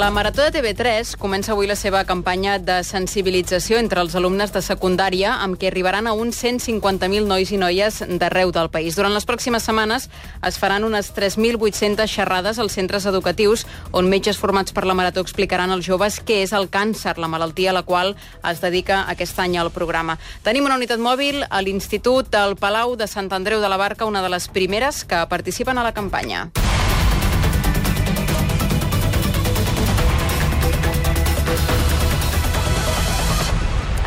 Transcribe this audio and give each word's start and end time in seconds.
La 0.00 0.10
Marató 0.10 0.40
de 0.40 0.50
TV3 0.50 1.10
comença 1.20 1.52
avui 1.52 1.66
la 1.68 1.74
seva 1.76 2.00
campanya 2.08 2.54
de 2.56 2.78
sensibilització 2.88 3.76
entre 3.76 4.00
els 4.00 4.14
alumnes 4.16 4.48
de 4.54 4.62
secundària 4.64 5.34
amb 5.44 5.58
què 5.60 5.68
arribaran 5.68 6.08
a 6.08 6.14
uns 6.16 6.38
150.000 6.40 7.28
nois 7.28 7.52
i 7.52 7.58
noies 7.60 7.98
d'arreu 8.22 8.48
del 8.48 8.70
país. 8.72 8.96
Durant 8.96 9.12
les 9.12 9.28
pròximes 9.28 9.68
setmanes 9.68 10.08
es 10.48 10.56
faran 10.56 10.88
unes 10.88 11.12
3.800 11.12 12.08
xerrades 12.08 12.56
als 12.56 12.78
centres 12.80 13.04
educatius 13.04 13.66
on 13.92 14.08
metges 14.08 14.40
formats 14.40 14.72
per 14.72 14.86
la 14.88 14.96
Marató 14.96 15.20
explicaran 15.20 15.68
als 15.68 15.84
joves 15.84 16.16
què 16.24 16.40
és 16.46 16.56
el 16.56 16.70
càncer, 16.72 17.18
la 17.20 17.28
malaltia 17.28 17.74
a 17.74 17.76
la 17.76 17.84
qual 17.84 18.16
es 18.40 18.64
dedica 18.64 19.02
aquest 19.12 19.36
any 19.44 19.60
al 19.60 19.68
programa. 19.68 20.16
Tenim 20.48 20.64
una 20.64 20.80
unitat 20.80 20.96
mòbil 20.96 21.44
a 21.44 21.60
l'Institut 21.60 22.32
del 22.32 22.56
Palau 22.56 22.96
de 22.96 23.04
Sant 23.04 23.28
Andreu 23.36 23.60
de 23.60 23.68
la 23.68 23.76
Barca, 23.76 24.08
una 24.08 24.24
de 24.24 24.32
les 24.32 24.48
primeres 24.48 25.04
que 25.04 25.26
participen 25.28 25.76
a 25.76 25.84
la 25.84 25.92
campanya. 25.92 26.48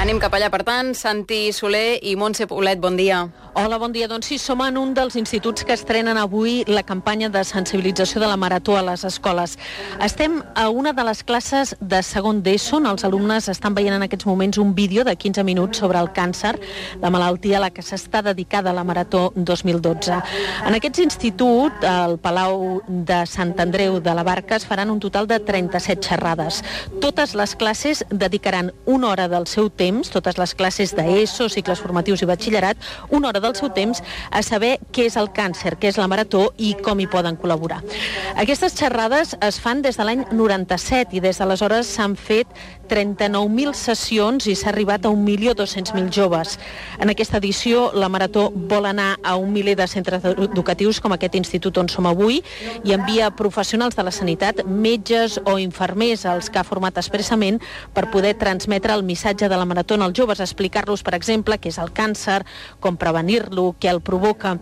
Anem 0.03 0.17
cap 0.19 0.33
allà, 0.35 0.49
per 0.51 0.65
tant, 0.67 0.89
Santi 0.99 1.53
Soler 1.55 2.01
i 2.03 2.17
Montse 2.19 2.43
Paulet, 2.51 2.81
bon 2.83 2.97
dia. 2.99 3.21
Hola, 3.55 3.77
bon 3.77 3.93
dia. 3.93 4.07
Doncs 4.09 4.25
sí, 4.31 4.37
som 4.41 4.59
en 4.65 4.79
un 4.81 4.95
dels 4.97 5.13
instituts 5.15 5.61
que 5.63 5.75
estrenen 5.77 6.17
avui 6.17 6.63
la 6.65 6.81
campanya 6.83 7.27
de 7.29 7.43
sensibilització 7.45 8.19
de 8.19 8.25
la 8.27 8.35
Marató 8.35 8.73
a 8.75 8.81
les 8.81 9.03
escoles. 9.05 9.59
Estem 10.01 10.39
a 10.57 10.63
una 10.73 10.91
de 10.97 11.05
les 11.05 11.21
classes 11.23 11.75
de 11.79 11.99
segon 12.03 12.41
d'ESO, 12.43 12.79
els 12.89 13.05
alumnes 13.05 13.47
estan 13.53 13.77
veient 13.77 13.93
en 13.93 14.03
aquests 14.03 14.25
moments 14.25 14.57
un 14.57 14.73
vídeo 14.73 15.05
de 15.05 15.13
15 15.15 15.43
minuts 15.45 15.77
sobre 15.77 16.01
el 16.01 16.09
càncer, 16.11 16.55
la 16.99 17.11
malaltia 17.13 17.59
a 17.59 17.61
la 17.67 17.69
que 17.69 17.85
s'està 17.85 18.23
dedicada 18.25 18.73
la 18.73 18.83
Marató 18.83 19.31
2012. 19.35 20.17
En 20.65 20.73
aquest 20.73 20.97
institut, 21.05 21.85
al 21.85 22.17
Palau 22.17 22.81
de 22.87 23.21
Sant 23.29 23.53
Andreu 23.61 24.01
de 24.01 24.17
la 24.17 24.25
Barca, 24.25 24.57
es 24.57 24.65
faran 24.65 24.89
un 24.89 24.99
total 24.99 25.29
de 25.29 25.39
37 25.39 26.09
xerrades. 26.09 26.63
Totes 26.99 27.37
les 27.37 27.55
classes 27.55 28.03
dedicaran 28.09 28.73
una 28.85 29.13
hora 29.13 29.29
del 29.29 29.45
seu 29.45 29.69
temps, 29.69 29.92
totes 30.09 30.39
les 30.41 30.53
classes 30.57 30.95
d'ESO, 30.95 31.49
cicles 31.49 31.81
formatius 31.83 32.23
i 32.23 32.29
batxillerat, 32.29 32.77
una 33.11 33.29
hora 33.29 33.41
del 33.43 33.55
seu 33.55 33.69
temps 33.69 34.01
a 34.31 34.41
saber 34.41 34.79
què 34.95 35.05
és 35.09 35.17
el 35.19 35.29
càncer, 35.35 35.75
què 35.77 35.91
és 35.91 35.99
la 36.01 36.07
marató 36.09 36.47
i 36.57 36.73
com 36.81 36.99
hi 36.99 37.07
poden 37.11 37.37
col·laborar. 37.37 37.81
Aquestes 38.39 38.73
xerrades 38.79 39.35
es 39.41 39.59
fan 39.61 39.83
des 39.85 39.99
de 39.99 40.07
l'any 40.07 40.23
97 40.31 41.13
i 41.17 41.21
des 41.21 41.37
d'aleshores 41.37 41.91
s'han 41.93 42.15
fet 42.17 42.47
39.000 42.89 43.73
sessions 43.77 44.47
i 44.47 44.55
s'ha 44.55 44.71
arribat 44.73 45.05
a 45.05 45.11
1.200.000 45.13 46.09
joves. 46.13 46.57
En 46.99 47.09
aquesta 47.09 47.37
edició 47.37 47.91
la 47.93 48.09
Marató 48.09 48.49
vol 48.53 48.85
anar 48.89 49.17
a 49.23 49.35
un 49.35 49.53
miler 49.53 49.75
de 49.75 49.87
centres 49.87 50.25
educatius 50.25 50.99
com 51.01 51.13
aquest 51.15 51.35
institut 51.35 51.77
on 51.77 51.89
som 51.89 52.07
avui 52.07 52.41
i 52.83 52.93
envia 52.95 53.31
professionals 53.35 53.95
de 53.95 54.03
la 54.03 54.11
sanitat, 54.11 54.63
metges 54.65 55.39
o 55.45 55.57
infermers 55.59 56.25
als 56.25 56.49
que 56.49 56.59
ha 56.59 56.67
format 56.67 56.97
expressament 56.97 57.59
per 57.93 58.09
poder 58.11 58.35
transmetre 58.37 58.93
el 58.93 59.03
missatge 59.03 59.49
de 59.49 59.57
la 59.57 59.65
Marató 59.65 59.82
als 59.91 60.13
joves, 60.17 60.39
explicar-los, 60.39 61.03
per 61.03 61.15
exemple, 61.15 61.57
què 61.59 61.69
és 61.69 61.77
el 61.77 61.91
càncer, 61.91 62.43
com 62.79 62.97
prevenir-lo, 62.97 63.75
què 63.79 63.89
el 63.89 64.01
provoca. 64.01 64.57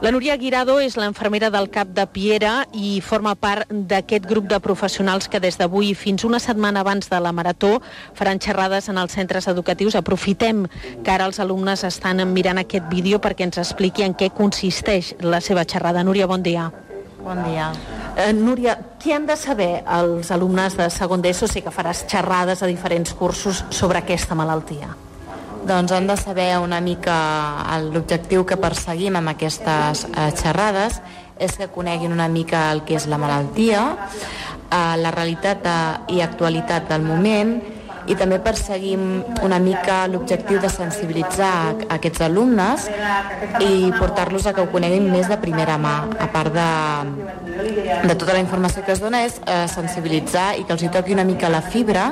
La 0.00 0.12
Núria 0.12 0.36
Guirado 0.36 0.78
és 0.80 0.96
l'enfermera 0.96 1.50
del 1.50 1.70
CAP 1.70 1.88
de 1.96 2.06
Piera 2.06 2.66
i 2.72 3.00
forma 3.00 3.34
part 3.34 3.66
d'aquest 3.70 4.26
grup 4.26 4.48
de 4.48 4.60
professionals 4.60 5.28
que 5.28 5.40
des 5.40 5.58
d'avui 5.58 5.94
fins 5.94 6.24
una 6.24 6.38
setmana 6.38 6.80
abans 6.80 7.10
de 7.10 7.20
la 7.20 7.32
Marató 7.32 7.80
faran 8.14 8.38
xerrades 8.38 8.88
en 8.88 8.98
els 8.98 9.12
centres 9.12 9.48
educatius. 9.48 9.96
Aprofitem 9.96 10.66
que 11.02 11.10
ara 11.10 11.26
els 11.26 11.40
alumnes 11.40 11.84
estan 11.84 12.22
mirant 12.32 12.58
aquest 12.62 12.86
vídeo 12.88 13.18
perquè 13.18 13.48
ens 13.48 13.58
expliqui 13.58 14.06
en 14.06 14.14
què 14.14 14.30
consisteix 14.30 15.16
la 15.20 15.40
seva 15.40 15.66
xerrada. 15.66 16.04
Núria, 16.04 16.26
bon 16.26 16.42
dia. 16.42 16.70
Bon 17.18 17.42
dia. 17.44 17.72
Eh, 18.18 18.32
Núria, 18.34 18.72
què 18.98 19.12
han 19.14 19.28
de 19.28 19.36
saber 19.38 19.84
els 19.94 20.32
alumnes 20.34 20.74
de 20.74 20.88
segon 20.90 21.22
d'ESO? 21.22 21.46
Sé 21.46 21.60
que 21.62 21.70
faràs 21.70 22.00
xerrades 22.10 22.64
a 22.64 22.66
diferents 22.66 23.12
cursos 23.14 23.60
sobre 23.70 24.00
aquesta 24.00 24.34
malaltia. 24.34 24.90
Doncs 25.68 25.94
han 25.94 26.08
de 26.10 26.16
saber 26.18 26.48
una 26.58 26.80
mica 26.82 27.14
l'objectiu 27.92 28.42
que 28.42 28.58
perseguim 28.58 29.20
amb 29.20 29.30
aquestes 29.36 30.02
eh, 30.08 30.28
xerrades 30.34 30.98
és 31.38 31.54
que 31.60 31.70
coneguin 31.70 32.10
una 32.10 32.26
mica 32.26 32.72
el 32.72 32.82
que 32.82 32.96
és 32.98 33.06
la 33.06 33.20
malaltia, 33.22 33.84
eh, 34.66 34.96
la 34.98 35.14
realitat 35.14 35.70
eh, 35.70 36.16
i 36.18 36.22
actualitat 36.24 36.90
del 36.90 37.06
moment 37.06 37.60
i 38.08 38.16
també 38.18 38.38
perseguim 38.42 39.04
una 39.44 39.58
mica 39.62 40.00
l'objectiu 40.10 40.60
de 40.62 40.70
sensibilitzar 40.72 41.52
aquests 41.96 42.24
alumnes 42.24 42.88
i 43.60 43.90
portar-los 43.98 44.48
a 44.48 44.54
que 44.56 44.64
ho 44.64 44.70
coneguin 44.72 45.10
més 45.12 45.28
de 45.28 45.38
primera 45.40 45.78
mà, 45.80 45.96
a 46.18 46.28
part 46.32 46.54
de, 46.54 46.68
de 48.08 48.14
tota 48.14 48.34
la 48.34 48.42
informació 48.42 48.84
que 48.86 48.94
es 48.96 49.02
dona 49.04 49.24
és 49.26 49.40
eh, 49.44 49.66
sensibilitzar 49.70 50.50
i 50.58 50.64
que 50.64 50.74
els 50.76 50.84
hi 50.84 50.92
toqui 50.94 51.16
una 51.16 51.26
mica 51.28 51.52
la 51.52 51.62
fibra 51.64 52.10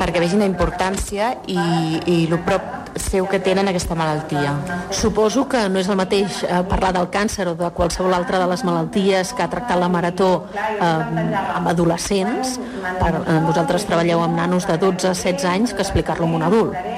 perquè 0.00 0.20
vegin 0.20 0.44
la 0.44 0.50
importància 0.50 1.34
i, 1.46 1.58
i 1.58 2.18
el 2.28 2.38
prop 2.46 2.77
seu 3.00 3.26
que 3.28 3.40
tenen 3.40 3.68
aquesta 3.68 3.94
malaltia. 3.98 4.54
Suposo 4.90 5.46
que 5.48 5.64
no 5.68 5.80
és 5.80 5.88
el 5.88 5.98
mateix 6.00 6.42
eh, 6.44 6.62
parlar 6.68 6.92
del 6.96 7.08
càncer 7.12 7.48
o 7.50 7.56
de 7.58 7.70
qualsevol 7.76 8.14
altra 8.16 8.40
de 8.42 8.48
les 8.50 8.64
malalties 8.66 9.32
que 9.34 9.44
ha 9.44 9.50
tractat 9.50 9.80
la 9.80 9.88
Marató 9.92 10.30
eh, 10.54 10.82
amb 10.82 11.68
adolescents. 11.68 12.58
Per, 13.00 13.12
eh, 13.20 13.40
vosaltres 13.46 13.86
treballeu 13.88 14.22
amb 14.24 14.36
nanos 14.38 14.66
de 14.68 14.78
12 14.78 15.12
a 15.12 15.14
16 15.14 15.44
anys 15.48 15.74
que 15.74 15.84
explicar-lo 15.86 16.26
a 16.26 16.36
un 16.38 16.48
adult. 16.48 16.97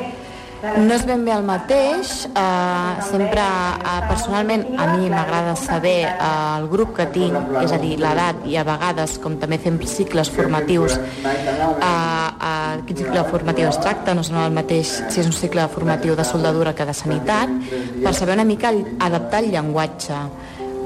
No 0.61 0.93
és 0.93 1.07
ben 1.09 1.23
bé 1.25 1.33
el 1.33 1.45
mateix, 1.49 2.11
uh, 2.37 2.99
sempre 3.09 3.41
uh, 3.41 3.93
personalment 4.11 4.67
a 4.77 4.91
mi 4.93 5.09
m'agrada 5.09 5.55
saber 5.57 6.05
uh, 6.11 6.59
el 6.59 6.67
grup 6.69 6.93
que 6.99 7.07
tinc, 7.15 7.39
és 7.63 7.73
a 7.73 7.79
dir, 7.81 7.95
l'edat 8.03 8.45
i 8.45 8.59
a 8.61 8.65
vegades, 8.69 9.17
com 9.25 9.39
també 9.41 9.57
fem 9.63 9.79
cicles 9.89 10.29
formatius, 10.35 10.99
uh, 11.25 11.81
uh, 11.81 12.77
quin 12.85 13.01
cicle 13.01 13.25
formatiu 13.33 13.71
es 13.71 13.81
tracta, 13.81 14.13
no 14.13 14.27
són 14.27 14.43
el 14.45 14.53
mateix 14.57 14.93
si 15.09 15.25
és 15.25 15.31
un 15.31 15.37
cicle 15.37 15.65
formatiu 15.73 16.19
de 16.19 16.29
soldadura 16.29 16.77
que 16.77 16.85
de 16.85 16.97
sanitat, 16.99 17.57
per 18.05 18.13
saber 18.13 18.37
una 18.37 18.49
mica 18.49 18.75
adaptar 19.01 19.41
el 19.47 19.55
llenguatge 19.57 20.25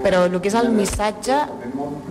però 0.05 0.27
el 0.29 0.35
que 0.37 0.51
és 0.51 0.57
el 0.59 0.67
missatge 0.69 1.39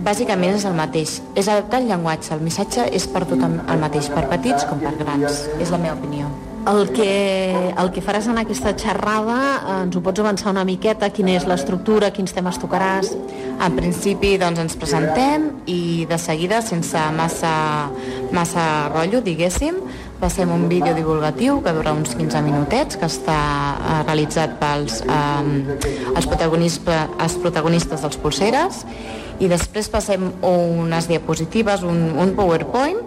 bàsicament 0.02 0.56
és 0.58 0.64
el 0.66 0.74
mateix. 0.74 1.20
És 1.38 1.46
adaptar 1.46 1.78
el 1.78 1.86
llenguatge. 1.92 2.32
El 2.34 2.42
missatge 2.42 2.88
és 2.90 3.06
per 3.06 3.22
tothom 3.22 3.60
el 3.62 3.84
mateix, 3.86 4.10
per 4.10 4.26
petits 4.34 4.66
com 4.66 4.82
per 4.82 4.96
grans. 4.98 5.44
És 5.62 5.70
la 5.70 5.78
meva 5.78 5.94
opinió. 5.94 6.33
El 6.64 6.88
que, 6.96 7.72
el 7.76 7.90
que 7.92 8.00
faràs 8.00 8.24
en 8.32 8.38
aquesta 8.40 8.70
xerrada, 8.72 9.36
eh, 9.36 9.74
ens 9.84 9.96
ho 9.98 10.00
pots 10.00 10.22
avançar 10.22 10.48
una 10.54 10.62
miqueta? 10.64 11.10
Quina 11.12 11.34
és 11.36 11.44
l'estructura, 11.44 12.08
quins 12.14 12.32
temes 12.32 12.56
tocaràs? 12.62 13.10
En 13.60 13.76
principi 13.76 14.38
doncs, 14.40 14.62
ens 14.62 14.76
presentem 14.80 15.50
i 15.68 16.06
de 16.08 16.16
seguida, 16.18 16.62
sense 16.64 17.02
massa, 17.18 17.52
massa 18.32 18.64
rotllo, 18.94 19.20
diguéssim, 19.20 19.76
passem 20.22 20.48
un 20.48 20.64
vídeo 20.72 20.94
divulgatiu 20.96 21.60
que 21.60 21.76
dura 21.76 21.92
uns 21.92 22.16
15 22.16 22.40
minutets, 22.48 22.96
que 22.96 23.12
està 23.12 23.38
eh, 23.76 24.00
realitzat 24.06 24.56
pels 24.62 25.02
eh, 25.04 25.84
els, 26.16 26.24
protagonistes, 26.24 27.14
els 27.20 27.38
protagonistes 27.44 28.08
dels 28.08 28.16
pulseres, 28.24 28.86
i 29.36 29.52
després 29.52 29.92
passem 29.92 30.30
unes 30.40 31.12
diapositives, 31.12 31.84
un, 31.84 32.06
un 32.16 32.32
PowerPoint, 32.38 33.04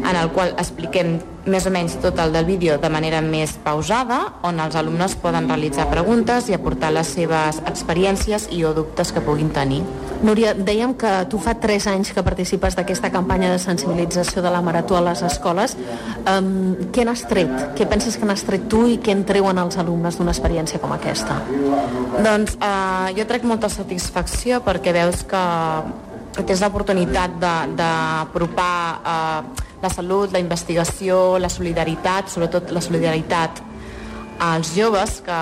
en 0.00 0.16
el 0.16 0.30
qual 0.34 0.54
expliquem 0.56 1.18
més 1.50 1.64
o 1.66 1.70
menys 1.72 1.96
tot 2.02 2.18
el 2.20 2.34
del 2.34 2.44
vídeo 2.44 2.76
de 2.78 2.90
manera 2.92 3.20
més 3.24 3.54
pausada, 3.64 4.18
on 4.44 4.60
els 4.60 4.76
alumnes 4.76 5.14
poden 5.20 5.48
realitzar 5.48 5.88
preguntes 5.90 6.50
i 6.50 6.56
aportar 6.56 6.92
les 6.92 7.08
seves 7.16 7.60
experiències 7.66 8.48
i 8.52 8.62
o 8.64 8.74
dubtes 8.76 9.12
que 9.12 9.22
puguin 9.24 9.50
tenir. 9.54 9.80
Núria, 10.20 10.52
dèiem 10.52 10.92
que 11.00 11.10
tu 11.32 11.40
fa 11.40 11.54
3 11.56 11.86
anys 11.94 12.12
que 12.12 12.24
participes 12.24 12.76
d'aquesta 12.76 13.08
campanya 13.12 13.54
de 13.54 13.58
sensibilització 13.62 14.44
de 14.44 14.52
la 14.52 14.60
Marató 14.60 14.98
a 14.98 15.04
les 15.06 15.22
escoles. 15.24 15.76
Um, 16.28 16.90
què 16.92 17.06
n'has 17.08 17.24
tret? 17.30 17.52
Què 17.78 17.88
penses 17.88 18.20
que 18.20 18.28
n'has 18.28 18.44
tret 18.44 18.68
tu 18.68 18.84
i 18.90 18.98
què 19.00 19.14
en 19.16 19.24
treuen 19.24 19.58
els 19.62 19.80
alumnes 19.80 20.20
d'una 20.20 20.36
experiència 20.36 20.80
com 20.82 20.92
aquesta? 20.92 21.40
Doncs 22.20 22.58
uh, 22.60 23.08
jo 23.16 23.24
trec 23.24 23.48
molta 23.48 23.72
satisfacció 23.72 24.60
perquè 24.66 24.92
veus 24.92 25.24
que 25.24 25.44
tens 26.44 26.60
l'oportunitat 26.62 27.40
d'apropar 27.40 28.76
uh, 29.00 29.68
la 29.80 29.90
salut, 29.90 30.32
la 30.32 30.40
investigació, 30.42 31.38
la 31.40 31.48
solidaritat, 31.48 32.28
sobretot 32.28 32.72
la 32.74 32.82
solidaritat 32.84 33.62
als 34.40 34.74
joves 34.76 35.20
que 35.24 35.40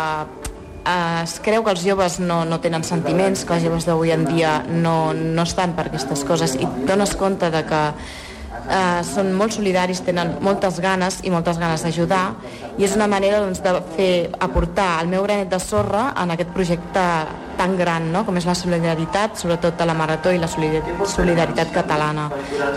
eh, 0.84 1.22
es 1.22 1.38
creu 1.44 1.64
que 1.64 1.74
els 1.74 1.84
joves 1.86 2.18
no, 2.20 2.44
no 2.44 2.60
tenen 2.60 2.84
sentiments, 2.84 3.44
que 3.44 3.58
els 3.58 3.66
joves 3.66 3.86
d'avui 3.86 4.14
en 4.14 4.26
dia 4.28 4.62
no, 4.68 5.12
no 5.14 5.44
estan 5.46 5.74
per 5.78 5.88
aquestes 5.88 6.24
coses 6.26 6.56
i 6.58 6.66
dones 6.88 7.14
compte 7.18 7.50
de 7.54 7.62
que 7.68 7.82
eh, 7.92 9.02
són 9.06 9.32
molt 9.38 9.54
solidaris, 9.58 10.02
tenen 10.06 10.36
moltes 10.44 10.80
ganes 10.82 11.20
i 11.22 11.34
moltes 11.34 11.60
ganes 11.62 11.84
d'ajudar 11.86 12.24
i 12.78 12.86
és 12.86 12.96
una 12.96 13.08
manera 13.10 13.42
doncs, 13.44 13.62
de 13.64 13.74
fer 13.96 14.12
aportar 14.38 14.96
el 15.02 15.12
meu 15.12 15.26
granet 15.26 15.50
de 15.52 15.62
sorra 15.62 16.12
en 16.18 16.34
aquest 16.34 16.50
projecte 16.54 17.06
tan 17.58 17.78
gran 17.78 18.12
no? 18.12 18.24
com 18.26 18.36
és 18.38 18.46
la 18.46 18.54
solidaritat, 18.58 19.38
sobretot 19.38 19.80
a 19.80 19.88
la 19.88 19.98
Marató 19.98 20.34
i 20.34 20.42
la 20.42 20.50
solidaritat 20.50 21.74
catalana 21.74 22.28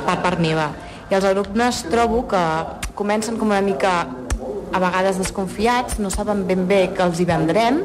per 0.06 0.22
part 0.22 0.42
meva 0.42 0.72
i 1.12 1.18
els 1.18 1.28
alumnes 1.28 1.84
trobo 1.92 2.24
que 2.32 2.42
comencen 2.96 3.38
com 3.38 3.52
una 3.52 3.62
mica 3.62 3.94
a 4.72 4.80
vegades 4.80 5.20
desconfiats, 5.20 6.00
no 6.00 6.10
saben 6.10 6.46
ben 6.48 6.64
bé 6.70 6.86
que 6.96 7.04
els 7.04 7.20
hi 7.20 7.28
vendrem 7.28 7.84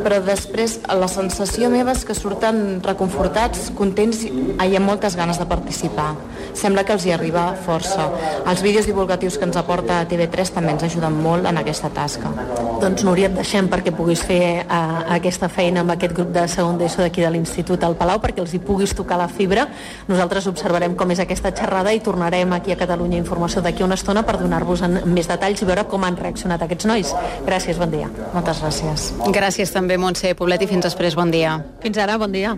però 0.00 0.20
després 0.24 0.78
la 0.86 1.08
sensació 1.10 1.70
meva 1.72 1.92
és 1.96 2.04
que 2.06 2.16
surten 2.16 2.80
reconfortats, 2.84 3.70
contents 3.76 4.22
i 4.24 4.76
ha 4.76 4.82
moltes 4.82 5.16
ganes 5.18 5.40
de 5.40 5.46
participar. 5.50 6.12
Sembla 6.56 6.84
que 6.86 6.96
els 6.96 7.06
hi 7.06 7.14
arriba 7.16 7.50
força. 7.66 8.08
Els 8.46 8.64
vídeos 8.64 8.88
divulgatius 8.88 9.38
que 9.38 9.48
ens 9.48 9.60
aporta 9.60 10.02
TV3 10.10 10.54
també 10.56 10.76
ens 10.76 10.86
ajuden 10.88 11.20
molt 11.24 11.48
en 11.50 11.60
aquesta 11.60 11.92
tasca. 11.94 12.32
Doncs 12.80 13.02
Núria, 13.04 13.28
et 13.28 13.34
deixem 13.36 13.66
perquè 13.68 13.92
puguis 13.92 14.22
fer 14.24 14.62
uh, 14.62 15.02
aquesta 15.12 15.50
feina 15.52 15.82
amb 15.82 15.92
aquest 15.92 16.14
grup 16.16 16.30
de 16.32 16.46
segon 16.48 16.78
d'ESO 16.80 17.02
d'aquí 17.04 17.20
de 17.20 17.28
l'Institut 17.34 17.82
al 17.84 17.92
Palau, 17.98 18.22
perquè 18.22 18.40
els 18.40 18.54
hi 18.56 18.60
puguis 18.64 18.94
tocar 18.96 19.18
la 19.20 19.26
fibra. 19.28 19.66
Nosaltres 20.08 20.48
observarem 20.48 20.94
com 20.96 21.12
és 21.12 21.20
aquesta 21.20 21.52
xerrada 21.52 21.92
i 21.92 22.00
tornarem 22.00 22.54
aquí 22.56 22.72
a 22.72 22.78
Catalunya 22.80 23.20
Informació 23.20 23.60
d'aquí 23.60 23.84
una 23.84 23.98
estona 24.00 24.22
per 24.24 24.38
donar-vos 24.40 24.80
més 25.04 25.28
detalls 25.28 25.60
i 25.60 25.68
veure 25.68 25.84
com 25.92 26.08
han 26.08 26.16
reaccionat 26.16 26.64
aquests 26.64 26.88
nois. 26.88 27.12
Gràcies, 27.44 27.76
bon 27.76 27.92
dia. 27.92 28.08
Moltes 28.32 28.64
gràcies. 28.64 29.10
Gràcies 29.28 29.76
també, 29.76 30.00
Montse 30.00 30.32
Poblet, 30.38 30.64
i 30.64 30.72
fins 30.72 30.88
després, 30.88 31.18
bon 31.20 31.28
dia. 31.28 31.58
Fins 31.84 32.00
ara, 32.00 32.16
bon 32.16 32.32
dia. 32.32 32.56